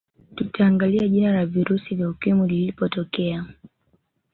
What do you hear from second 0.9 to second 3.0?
jina la virusi vya ukimwi liliko